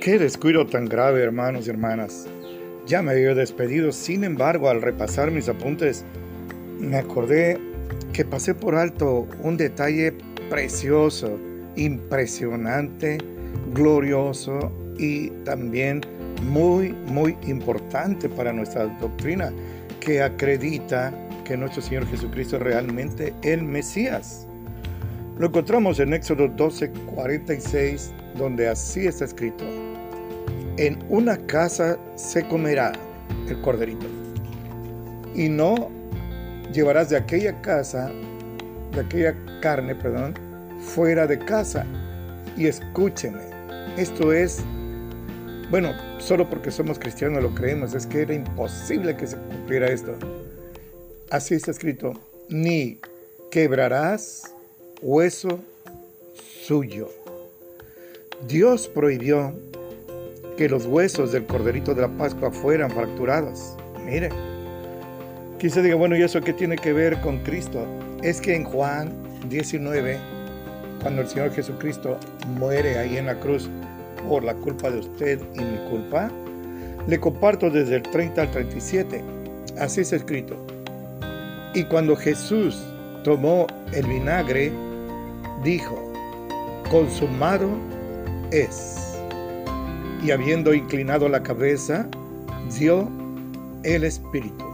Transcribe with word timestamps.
Qué 0.00 0.18
descuido 0.18 0.64
tan 0.64 0.86
grave, 0.86 1.22
hermanos 1.22 1.66
y 1.66 1.70
hermanas. 1.70 2.26
Ya 2.86 3.02
me 3.02 3.10
había 3.10 3.34
despedido, 3.34 3.92
sin 3.92 4.24
embargo, 4.24 4.70
al 4.70 4.80
repasar 4.80 5.30
mis 5.30 5.46
apuntes, 5.46 6.06
me 6.78 6.96
acordé 6.96 7.58
que 8.14 8.24
pasé 8.24 8.54
por 8.54 8.76
alto 8.76 9.28
un 9.42 9.58
detalle 9.58 10.14
precioso, 10.48 11.38
impresionante, 11.76 13.18
glorioso 13.74 14.72
y 14.98 15.28
también 15.44 16.00
muy, 16.44 16.94
muy 17.04 17.36
importante 17.46 18.30
para 18.30 18.54
nuestra 18.54 18.86
doctrina, 19.02 19.52
que 20.00 20.22
acredita 20.22 21.12
que 21.44 21.58
nuestro 21.58 21.82
Señor 21.82 22.06
Jesucristo 22.06 22.56
es 22.56 22.62
realmente 22.62 23.34
el 23.42 23.64
Mesías. 23.64 24.46
Lo 25.38 25.48
encontramos 25.48 26.00
en 26.00 26.14
Éxodo 26.14 26.48
12, 26.48 26.90
46, 27.14 28.14
donde 28.38 28.66
así 28.66 29.06
está 29.06 29.26
escrito. 29.26 29.89
En 30.80 30.98
una 31.10 31.36
casa 31.46 31.98
se 32.16 32.48
comerá 32.48 32.92
el 33.50 33.60
corderito. 33.60 34.06
Y 35.34 35.46
no 35.46 35.90
llevarás 36.72 37.10
de 37.10 37.18
aquella 37.18 37.60
casa, 37.60 38.10
de 38.94 39.00
aquella 39.00 39.36
carne, 39.60 39.94
perdón, 39.94 40.32
fuera 40.78 41.26
de 41.26 41.38
casa. 41.38 41.84
Y 42.56 42.66
escúcheme, 42.66 43.42
esto 43.98 44.32
es, 44.32 44.62
bueno, 45.70 45.92
solo 46.16 46.48
porque 46.48 46.70
somos 46.70 46.98
cristianos 46.98 47.42
lo 47.42 47.54
creemos, 47.54 47.92
es 47.92 48.06
que 48.06 48.22
era 48.22 48.32
imposible 48.32 49.14
que 49.18 49.26
se 49.26 49.36
cumpliera 49.36 49.86
esto. 49.86 50.14
Así 51.30 51.56
está 51.56 51.72
escrito, 51.72 52.14
ni 52.48 53.02
quebrarás 53.50 54.44
hueso 55.02 55.60
suyo. 56.64 57.10
Dios 58.48 58.88
prohibió 58.88 59.52
que 60.60 60.68
los 60.68 60.84
huesos 60.84 61.32
del 61.32 61.46
corderito 61.46 61.94
de 61.94 62.02
la 62.02 62.08
Pascua 62.08 62.50
fueran 62.50 62.90
fracturados. 62.90 63.78
Mire, 64.04 64.28
quise 65.58 65.80
diga, 65.80 65.94
bueno, 65.94 66.18
¿y 66.18 66.22
eso 66.22 66.38
qué 66.42 66.52
tiene 66.52 66.76
que 66.76 66.92
ver 66.92 67.18
con 67.22 67.38
Cristo? 67.38 67.86
Es 68.22 68.42
que 68.42 68.56
en 68.56 68.64
Juan 68.64 69.10
19, 69.48 70.18
cuando 71.00 71.22
el 71.22 71.28
Señor 71.28 71.54
Jesucristo 71.54 72.18
muere 72.58 72.98
ahí 72.98 73.16
en 73.16 73.24
la 73.24 73.40
cruz 73.40 73.70
por 74.28 74.44
la 74.44 74.52
culpa 74.52 74.90
de 74.90 74.98
usted 74.98 75.40
y 75.54 75.60
mi 75.60 75.78
culpa, 75.88 76.30
le 77.06 77.18
comparto 77.18 77.70
desde 77.70 77.96
el 77.96 78.02
30 78.02 78.42
al 78.42 78.50
37. 78.50 79.24
Así 79.78 80.02
es 80.02 80.12
escrito. 80.12 80.62
Y 81.72 81.84
cuando 81.84 82.14
Jesús 82.14 82.84
tomó 83.24 83.66
el 83.94 84.04
vinagre, 84.06 84.70
dijo, 85.64 86.12
consumado 86.90 87.70
es 88.50 89.09
y 90.22 90.30
habiendo 90.30 90.74
inclinado 90.74 91.28
la 91.28 91.42
cabeza, 91.42 92.08
dio 92.78 93.08
el 93.84 94.04
Espíritu. 94.04 94.64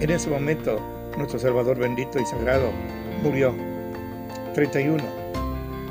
En 0.00 0.10
ese 0.10 0.30
momento, 0.30 0.80
nuestro 1.16 1.38
Salvador 1.38 1.78
bendito 1.78 2.18
y 2.18 2.26
sagrado 2.26 2.70
murió. 3.22 3.54
31. 4.54 5.02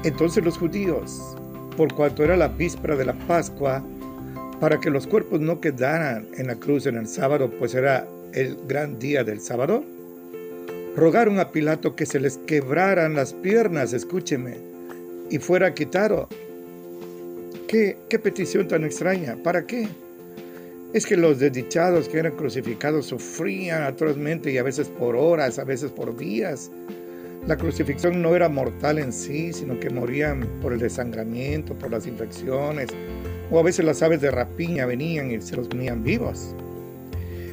Entonces 0.03 0.43
los 0.43 0.57
judíos, 0.57 1.35
por 1.75 1.93
cuanto 1.93 2.23
era 2.23 2.37
la 2.37 2.47
víspera 2.47 2.95
de 2.95 3.05
la 3.05 3.13
Pascua, 3.27 3.83
para 4.59 4.79
que 4.79 4.89
los 4.89 5.07
cuerpos 5.07 5.39
no 5.39 5.59
quedaran 5.59 6.27
en 6.37 6.47
la 6.47 6.55
cruz 6.55 6.85
en 6.85 6.95
el 6.95 7.07
sábado, 7.07 7.49
pues 7.57 7.73
era 7.73 8.07
el 8.33 8.57
gran 8.67 8.99
día 8.99 9.23
del 9.23 9.41
sábado, 9.41 9.83
rogaron 10.95 11.39
a 11.39 11.51
Pilato 11.51 11.95
que 11.95 12.05
se 12.05 12.19
les 12.19 12.37
quebraran 12.37 13.15
las 13.15 13.33
piernas, 13.33 13.93
escúcheme, 13.93 14.57
y 15.29 15.39
fuera 15.39 15.73
quitado 15.73 16.27
¿Qué, 17.71 18.19
petición 18.21 18.67
tan 18.67 18.83
extraña? 18.83 19.37
¿Para 19.41 19.65
qué? 19.65 19.87
Es 20.91 21.05
que 21.05 21.15
los 21.15 21.39
desdichados 21.39 22.09
que 22.09 22.19
eran 22.19 22.35
crucificados 22.35 23.05
sufrían 23.05 23.83
atrozmente 23.83 24.51
y 24.51 24.57
a 24.57 24.63
veces 24.63 24.89
por 24.89 25.15
horas, 25.15 25.57
a 25.57 25.63
veces 25.63 25.89
por 25.89 26.17
días. 26.17 26.69
La 27.47 27.55
crucifixión 27.55 28.21
no 28.21 28.35
era 28.35 28.49
mortal 28.49 28.99
en 28.99 29.13
sí, 29.13 29.53
sino 29.53 29.79
que 29.79 29.89
morían 29.89 30.45
por 30.61 30.73
el 30.73 30.79
desangramiento, 30.79 31.73
por 31.75 31.91
las 31.91 32.07
infecciones, 32.07 32.89
o 33.49 33.57
a 33.57 33.63
veces 33.63 33.85
las 33.85 34.01
aves 34.01 34.19
de 34.19 34.31
rapiña 34.31 34.85
venían 34.85 35.31
y 35.31 35.41
se 35.41 35.55
los 35.55 35.69
comían 35.69 36.03
vivos. 36.03 36.53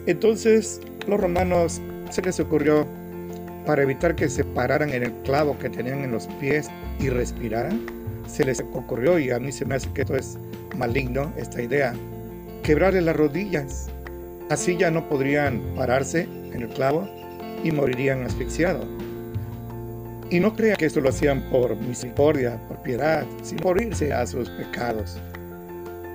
Entonces 0.06 0.80
los 1.06 1.20
romanos 1.20 1.80
se 2.10 2.22
les 2.22 2.40
ocurrió, 2.40 2.88
para 3.66 3.82
evitar 3.82 4.16
que 4.16 4.28
se 4.28 4.42
pararan 4.42 4.90
en 4.90 5.04
el 5.04 5.12
clavo 5.22 5.56
que 5.60 5.70
tenían 5.70 6.00
en 6.00 6.10
los 6.10 6.26
pies 6.40 6.68
y 6.98 7.08
respiraran, 7.08 7.97
se 8.28 8.44
les 8.44 8.60
ocurrió, 8.60 9.18
y 9.18 9.30
a 9.30 9.38
mí 9.38 9.50
se 9.52 9.64
me 9.64 9.74
hace 9.74 9.88
que 9.92 10.02
esto 10.02 10.16
es 10.16 10.38
maligno, 10.76 11.32
esta 11.36 11.62
idea, 11.62 11.94
quebrarle 12.62 13.00
las 13.00 13.16
rodillas. 13.16 13.88
Así 14.50 14.76
ya 14.76 14.90
no 14.90 15.08
podrían 15.08 15.60
pararse 15.74 16.22
en 16.22 16.62
el 16.62 16.68
clavo 16.68 17.08
y 17.62 17.70
morirían 17.72 18.22
asfixiados. 18.24 18.86
Y 20.30 20.40
no 20.40 20.54
crea 20.54 20.76
que 20.76 20.86
esto 20.86 21.00
lo 21.00 21.08
hacían 21.08 21.42
por 21.50 21.74
misericordia, 21.76 22.60
por 22.68 22.82
piedad, 22.82 23.24
sin 23.42 23.58
morirse 23.62 24.12
a 24.12 24.26
sus 24.26 24.50
pecados. 24.50 25.18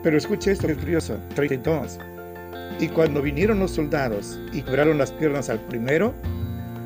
Pero 0.03 0.17
escuche 0.17 0.51
esto 0.51 0.67
que 0.67 0.73
es 0.73 0.79
curioso, 0.79 1.19
32. 1.33 1.99
Y 2.79 2.87
cuando 2.89 3.21
vinieron 3.21 3.59
los 3.59 3.71
soldados 3.71 4.39
y 4.51 4.61
quebraron 4.61 4.97
las 4.97 5.11
piernas 5.11 5.49
al 5.49 5.59
primero, 5.61 6.13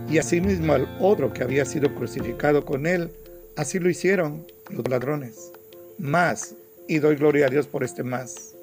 y 0.10 0.20
asimismo 0.20 0.74
al 0.74 0.88
otro 1.00 1.34
que 1.34 1.44
había 1.44 1.66
sido 1.66 1.94
crucificado 1.94 2.64
con 2.64 2.88
él, 2.88 3.12
así 3.58 3.80
lo 3.80 3.90
hicieron 3.90 4.46
los 4.70 4.88
ladrones. 4.88 5.52
Más, 5.98 6.56
y 6.88 7.00
doy 7.00 7.16
gloria 7.16 7.48
a 7.48 7.50
Dios 7.50 7.68
por 7.68 7.84
este 7.84 8.04
más. 8.04 8.56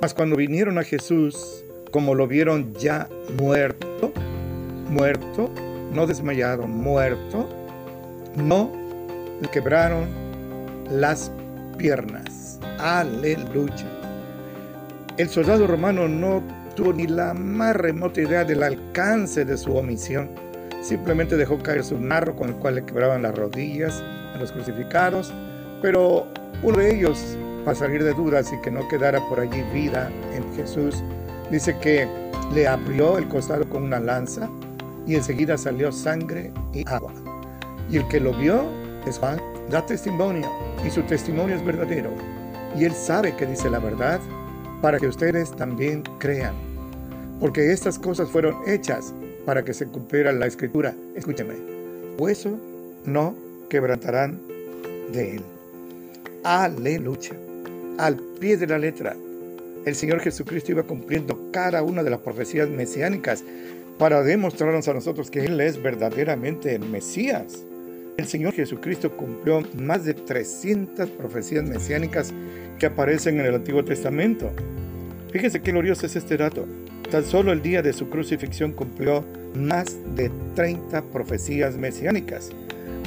Mas 0.00 0.14
cuando 0.14 0.36
vinieron 0.36 0.78
a 0.78 0.84
Jesús, 0.84 1.64
como 1.90 2.14
lo 2.14 2.26
vieron 2.26 2.74
ya 2.74 3.08
muerto, 3.40 4.12
muerto, 4.90 5.50
no 5.92 6.06
desmayado, 6.06 6.66
muerto, 6.66 7.48
no 8.36 8.70
le 9.40 9.48
quebraron 9.48 10.06
las 10.90 11.30
piernas. 11.78 12.58
Aleluya. 12.78 13.86
El 15.16 15.28
soldado 15.28 15.66
romano 15.66 16.08
no 16.08 16.42
tuvo 16.74 16.92
ni 16.92 17.06
la 17.06 17.32
más 17.32 17.74
remota 17.74 18.20
idea 18.20 18.44
del 18.44 18.62
alcance 18.62 19.44
de 19.46 19.56
su 19.56 19.74
omisión. 19.74 20.28
Simplemente 20.82 21.36
dejó 21.36 21.58
caer 21.58 21.82
su 21.84 21.98
narro 21.98 22.36
con 22.36 22.50
el 22.50 22.56
cual 22.56 22.74
le 22.76 22.84
quebraban 22.84 23.22
las 23.22 23.34
rodillas 23.34 24.02
los 24.36 24.52
crucificados, 24.52 25.32
pero 25.82 26.26
uno 26.62 26.78
de 26.78 26.96
ellos, 26.96 27.36
para 27.64 27.76
salir 27.76 28.02
de 28.02 28.12
dudas 28.14 28.52
y 28.52 28.60
que 28.60 28.70
no 28.70 28.86
quedara 28.88 29.20
por 29.28 29.40
allí 29.40 29.62
vida 29.72 30.10
en 30.34 30.54
Jesús, 30.54 31.02
dice 31.50 31.76
que 31.78 32.08
le 32.54 32.66
abrió 32.66 33.18
el 33.18 33.28
costado 33.28 33.68
con 33.68 33.82
una 33.82 34.00
lanza 34.00 34.48
y 35.06 35.14
enseguida 35.14 35.56
salió 35.56 35.92
sangre 35.92 36.52
y 36.72 36.86
agua. 36.88 37.12
Y 37.90 37.98
el 37.98 38.08
que 38.08 38.20
lo 38.20 38.32
vio 38.32 38.64
es 39.06 39.18
Juan, 39.18 39.40
da 39.70 39.84
testimonio 39.84 40.50
y 40.84 40.90
su 40.90 41.02
testimonio 41.02 41.56
es 41.56 41.64
verdadero. 41.64 42.10
Y 42.76 42.84
él 42.84 42.92
sabe 42.92 43.34
que 43.36 43.46
dice 43.46 43.70
la 43.70 43.78
verdad 43.78 44.20
para 44.82 44.98
que 44.98 45.06
ustedes 45.06 45.50
también 45.52 46.02
crean. 46.18 46.54
Porque 47.40 47.72
estas 47.72 47.98
cosas 47.98 48.30
fueron 48.30 48.56
hechas 48.66 49.14
para 49.44 49.64
que 49.64 49.72
se 49.72 49.86
cumpliera 49.86 50.32
la 50.32 50.46
escritura. 50.46 50.94
Escúcheme, 51.14 51.54
hueso 52.18 52.58
no 53.04 53.34
quebrantarán 53.68 54.40
de 55.12 55.36
él. 55.36 55.42
Aleluya. 56.44 57.32
Al 57.98 58.16
pie 58.38 58.56
de 58.56 58.66
la 58.66 58.78
letra, 58.78 59.16
el 59.86 59.94
Señor 59.94 60.20
Jesucristo 60.20 60.72
iba 60.72 60.82
cumpliendo 60.82 61.50
cada 61.52 61.82
una 61.82 62.02
de 62.02 62.10
las 62.10 62.20
profecías 62.20 62.68
mesiánicas 62.68 63.44
para 63.98 64.22
demostrarnos 64.22 64.88
a 64.88 64.94
nosotros 64.94 65.30
que 65.30 65.44
Él 65.44 65.60
es 65.60 65.82
verdaderamente 65.82 66.74
el 66.74 66.88
Mesías. 66.88 67.64
El 68.16 68.26
Señor 68.26 68.52
Jesucristo 68.52 69.16
cumplió 69.16 69.62
más 69.74 70.04
de 70.04 70.14
300 70.14 71.08
profecías 71.10 71.64
mesiánicas 71.64 72.32
que 72.78 72.86
aparecen 72.86 73.40
en 73.40 73.46
el 73.46 73.54
Antiguo 73.54 73.84
Testamento. 73.84 74.50
Fíjese 75.32 75.60
qué 75.60 75.70
glorioso 75.70 76.06
es 76.06 76.16
este 76.16 76.36
dato. 76.36 76.66
Tan 77.10 77.24
solo 77.24 77.52
el 77.52 77.62
día 77.62 77.82
de 77.82 77.92
su 77.92 78.08
crucifixión 78.08 78.72
cumplió 78.72 79.24
más 79.54 79.96
de 80.14 80.30
30 80.54 81.02
profecías 81.12 81.76
mesiánicas. 81.76 82.50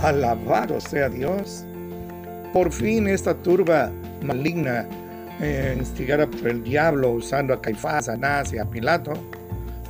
Alabado 0.01 0.79
sea 0.79 1.09
Dios. 1.09 1.65
Por 2.53 2.71
fin 2.71 3.07
esta 3.07 3.33
turba 3.33 3.91
maligna, 4.21 4.87
eh, 5.41 5.75
instigada 5.77 6.25
por 6.25 6.47
el 6.47 6.63
diablo 6.63 7.11
usando 7.11 7.53
a 7.53 7.61
Caifás, 7.61 8.07
a 8.07 8.13
Anás 8.13 8.53
y 8.53 8.59
a 8.59 8.65
Pilato, 8.65 9.11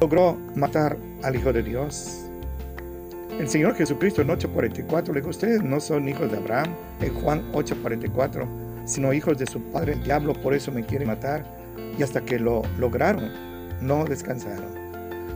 logró 0.02 0.36
matar 0.56 0.98
al 1.22 1.36
Hijo 1.36 1.54
de 1.54 1.62
Dios. 1.62 2.26
El 3.40 3.48
Señor 3.48 3.76
Jesucristo 3.76 4.24
en 4.24 4.30
8:44 4.30 5.14
le 5.14 5.22
dijo, 5.22 5.30
ustedes 5.30 5.64
no 5.64 5.80
son 5.80 6.10
hijos 6.10 6.32
de 6.32 6.38
Abraham, 6.38 6.74
en 7.02 7.14
Juan 7.14 7.44
8:44, 7.54 8.48
sino 8.86 9.14
hijos 9.14 9.38
de 9.38 9.46
su 9.46 9.62
padre 9.72 9.94
el 9.94 10.04
diablo, 10.04 10.34
por 10.34 10.56
eso 10.56 10.72
me 10.72 10.84
quieren 10.84 11.08
matar. 11.08 11.46
Y 11.98 12.04
hasta 12.04 12.22
que 12.22 12.40
lo 12.40 12.64
lograron, 12.80 13.30
no 13.80 14.06
descansaron. 14.06 14.89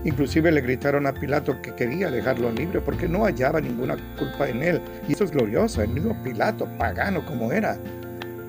Inclusive 0.06 0.52
le 0.52 0.62
gritaron 0.62 1.08
a 1.08 1.14
Pilato 1.14 1.62
que 1.62 1.74
quería 1.76 2.12
dejarlo 2.12 2.52
libre 2.52 2.82
porque 2.82 3.08
no 3.08 3.26
hallaba 3.26 3.62
ninguna 3.62 3.96
culpa 4.18 4.50
en 4.50 4.62
él. 4.64 4.82
Y 5.08 5.14
eso 5.14 5.24
es 5.24 5.32
glorioso, 5.32 5.82
el 5.82 5.90
mismo 5.90 6.22
Pilato, 6.24 6.68
pagano 6.78 7.26
como 7.26 7.52
era, 7.52 7.78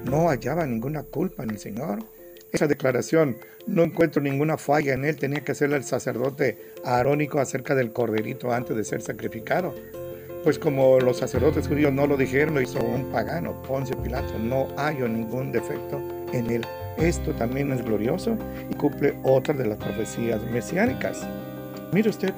no 0.04 0.28
hallaba 0.28 0.66
ninguna 0.66 1.02
culpa 1.02 1.44
en 1.44 1.50
el 1.50 1.58
Señor. 1.58 2.00
Esa 2.52 2.66
declaración, 2.66 3.36
no 3.66 3.82
encuentro 3.82 4.22
ninguna 4.22 4.56
falla 4.56 4.94
en 4.94 5.04
él, 5.04 5.16
tenía 5.16 5.40
que 5.40 5.52
hacerle 5.52 5.76
el 5.76 5.84
sacerdote 5.84 6.58
arónico 6.84 7.40
acerca 7.40 7.74
del 7.74 7.92
corderito 7.92 8.52
antes 8.52 8.76
de 8.76 8.84
ser 8.84 9.02
sacrificado. 9.02 9.74
Pues 10.44 10.58
como 10.58 11.00
los 11.00 11.18
sacerdotes 11.18 11.66
judíos 11.66 11.92
no 11.92 12.06
lo 12.06 12.16
dijeron, 12.16 12.54
lo 12.54 12.60
hizo 12.60 12.78
un 12.78 13.10
pagano, 13.10 13.62
Ponce 13.62 13.96
Pilato, 13.96 14.38
no 14.38 14.68
hallo 14.76 15.08
ningún 15.08 15.50
defecto 15.52 16.00
en 16.32 16.50
él. 16.50 16.66
Esto 16.98 17.32
también 17.32 17.72
es 17.72 17.82
glorioso 17.82 18.36
y 18.70 18.74
cumple 18.74 19.18
otra 19.22 19.54
de 19.54 19.66
las 19.66 19.78
profecías 19.78 20.42
mesiánicas. 20.52 21.26
Mire 21.94 22.10
usted, 22.10 22.34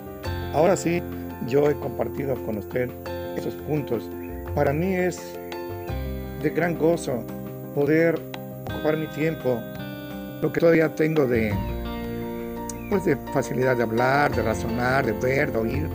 ahora 0.53 0.77
sí, 0.77 1.03
yo 1.49 1.71
he 1.71 1.75
compartido 1.77 2.35
con 2.45 2.59
usted 2.59 2.91
esos 3.39 3.55
puntos. 3.55 4.07
Para 4.55 4.75
mí 4.75 4.95
es 4.95 5.19
de 6.43 6.51
gran 6.51 6.77
gozo 6.77 7.25
poder 7.75 8.21
ocupar 8.71 8.99
mi 8.99 9.07
tiempo, 9.07 9.59
lo 10.43 10.53
que 10.53 10.61
todavía 10.61 10.95
tengo 10.95 11.27
de, 11.27 11.55
pues 12.91 13.07
de 13.07 13.17
facilidad 13.33 13.79
de 13.79 13.85
hablar, 13.85 14.37
de 14.37 14.43
razonar, 14.43 15.07
de 15.07 15.13
ver, 15.13 15.51
de 15.51 15.59
oír, 15.59 15.89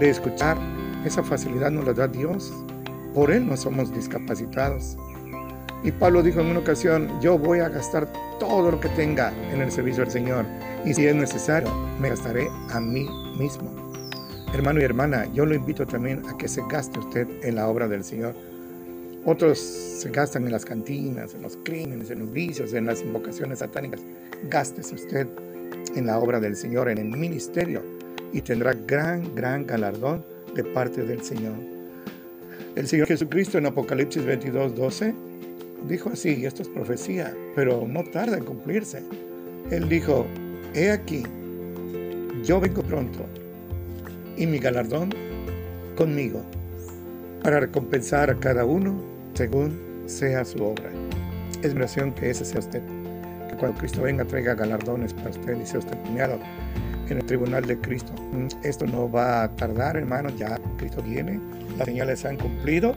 de 0.00 0.10
escuchar. 0.10 0.56
Esa 1.04 1.22
facilidad 1.22 1.70
nos 1.70 1.84
la 1.84 1.92
da 1.92 2.08
Dios. 2.08 2.52
Por 3.14 3.30
Él 3.30 3.46
no 3.46 3.56
somos 3.56 3.94
discapacitados. 3.94 4.96
Y 5.84 5.92
Pablo 5.92 6.20
dijo 6.20 6.40
en 6.40 6.46
una 6.46 6.58
ocasión, 6.58 7.08
yo 7.20 7.38
voy 7.38 7.60
a 7.60 7.68
gastar 7.68 8.08
todo 8.40 8.72
lo 8.72 8.80
que 8.80 8.88
tenga 8.88 9.32
en 9.52 9.60
el 9.60 9.70
servicio 9.70 10.02
del 10.02 10.12
Señor. 10.12 10.46
Y 10.84 10.94
si 10.94 11.06
es 11.06 11.14
necesario, 11.14 11.72
me 12.00 12.08
gastaré 12.08 12.48
a 12.70 12.80
mí 12.80 13.06
mismo. 13.38 13.70
Hermano 14.52 14.80
y 14.80 14.84
hermana, 14.84 15.26
yo 15.32 15.46
lo 15.46 15.54
invito 15.54 15.86
también 15.86 16.22
a 16.28 16.36
que 16.36 16.48
se 16.48 16.62
gaste 16.68 16.98
usted 16.98 17.26
en 17.42 17.54
la 17.54 17.68
obra 17.68 17.86
del 17.86 18.02
Señor. 18.02 18.34
Otros 19.24 19.58
se 19.60 20.10
gastan 20.10 20.44
en 20.44 20.52
las 20.52 20.64
cantinas, 20.64 21.34
en 21.34 21.42
los 21.42 21.56
crímenes, 21.62 22.10
en 22.10 22.18
los 22.18 22.32
vicios, 22.32 22.74
en 22.74 22.86
las 22.86 23.00
invocaciones 23.02 23.60
satánicas. 23.60 24.00
Gástese 24.50 24.96
usted 24.96 25.28
en 25.94 26.06
la 26.06 26.18
obra 26.18 26.40
del 26.40 26.56
Señor, 26.56 26.88
en 26.88 26.98
el 26.98 27.16
ministerio, 27.16 27.82
y 28.32 28.40
tendrá 28.40 28.72
gran, 28.72 29.34
gran 29.36 29.64
galardón 29.64 30.24
de 30.54 30.64
parte 30.64 31.02
del 31.04 31.22
Señor. 31.22 31.54
El 32.74 32.88
Señor 32.88 33.06
Jesucristo 33.06 33.58
en 33.58 33.66
Apocalipsis 33.66 34.24
22, 34.24 34.74
12 34.74 35.14
dijo 35.88 36.10
así, 36.10 36.34
y 36.40 36.46
esto 36.46 36.62
es 36.62 36.68
profecía, 36.68 37.34
pero 37.54 37.86
no 37.86 38.02
tarda 38.04 38.36
en 38.36 38.44
cumplirse. 38.44 39.02
Él 39.70 39.88
dijo, 39.88 40.26
he 40.74 40.90
aquí, 40.90 41.24
yo 42.44 42.60
vengo 42.60 42.82
pronto, 42.82 43.24
y 44.36 44.46
mi 44.46 44.58
galardón 44.58 45.10
conmigo, 45.96 46.42
para 47.42 47.60
recompensar 47.60 48.30
a 48.30 48.38
cada 48.38 48.64
uno 48.64 48.94
según 49.34 49.78
sea 50.06 50.44
su 50.44 50.62
obra. 50.62 50.90
Es 51.62 51.74
mi 51.74 51.80
oración 51.80 52.12
que 52.12 52.30
ese 52.30 52.44
sea 52.44 52.60
usted, 52.60 52.82
que 53.48 53.56
cuando 53.56 53.78
Cristo 53.78 54.02
venga 54.02 54.24
traiga 54.24 54.54
galardones 54.54 55.12
para 55.14 55.30
usted 55.30 55.60
y 55.60 55.66
sea 55.66 55.80
usted 55.80 55.96
premiado 55.98 56.38
en 57.08 57.18
el 57.18 57.24
tribunal 57.24 57.64
de 57.66 57.78
Cristo. 57.78 58.12
Esto 58.62 58.86
no 58.86 59.10
va 59.10 59.42
a 59.42 59.56
tardar, 59.56 59.96
hermano, 59.96 60.30
ya 60.30 60.58
Cristo 60.78 61.02
viene, 61.02 61.38
las 61.76 61.86
señales 61.86 62.20
se 62.20 62.28
han 62.28 62.36
cumplido 62.36 62.94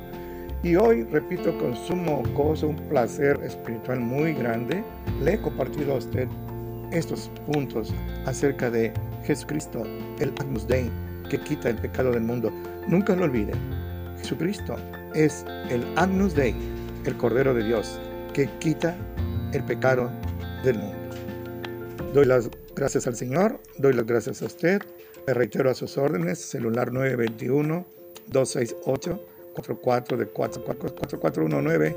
y 0.63 0.75
hoy, 0.77 1.03
repito, 1.03 1.55
con 1.59 1.75
sumo 1.75 2.23
gozo, 2.33 2.69
un 2.69 2.75
placer 2.89 3.39
espiritual 3.43 3.99
muy 3.99 4.33
grande, 4.33 4.83
le 5.21 5.33
he 5.33 5.37
compartido 5.41 5.93
a 5.93 5.97
usted 5.97 6.27
estos 6.91 7.29
puntos 7.51 7.93
acerca 8.25 8.69
de 8.69 8.93
Jesucristo, 9.23 9.83
el 10.19 10.33
Agnus 10.39 10.67
Dei, 10.67 10.89
que 11.29 11.39
quita 11.39 11.69
el 11.69 11.77
pecado 11.77 12.11
del 12.11 12.23
mundo. 12.23 12.51
Nunca 12.87 13.15
lo 13.15 13.25
olviden. 13.25 13.55
Jesucristo 14.19 14.75
es 15.13 15.45
el 15.69 15.85
Agnus 15.95 16.35
Dei, 16.35 16.55
el 17.05 17.17
Cordero 17.17 17.53
de 17.53 17.63
Dios, 17.63 17.99
que 18.33 18.49
quita 18.59 18.95
el 19.53 19.63
pecado 19.63 20.09
del 20.63 20.77
mundo. 20.79 20.97
Doy 22.13 22.25
las 22.25 22.49
gracias 22.75 23.07
al 23.07 23.15
Señor, 23.15 23.59
doy 23.77 23.93
las 23.93 24.05
gracias 24.05 24.41
a 24.41 24.45
usted, 24.45 24.81
le 25.27 25.33
reitero 25.33 25.69
a 25.69 25.73
sus 25.73 25.97
órdenes, 25.97 26.39
celular 26.39 26.91
921 26.91 27.85
268 28.27 29.19
44 29.53 30.17
de 30.17 30.25
4419 30.27 31.95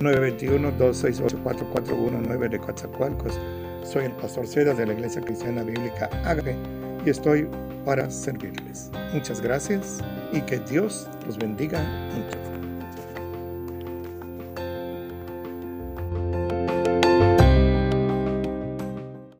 921 0.00 0.70
268 0.72 1.42
4419 1.42 2.48
de 2.48 2.58
Coatzacoalcos. 2.58 3.38
Soy 3.86 4.04
el 4.04 4.12
pastor 4.12 4.48
Seda 4.48 4.74
de 4.74 4.84
la 4.84 4.94
Iglesia 4.94 5.22
Cristiana 5.22 5.62
Bíblica 5.62 6.10
Ágape 6.24 6.56
y 7.04 7.10
estoy 7.10 7.48
para 7.84 8.10
servirles. 8.10 8.90
Muchas 9.14 9.40
gracias 9.40 10.00
y 10.32 10.40
que 10.40 10.58
Dios 10.58 11.08
los 11.24 11.38
bendiga 11.38 11.80
mucho. 12.12 12.45